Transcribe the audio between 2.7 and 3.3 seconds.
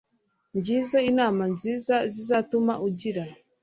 ugira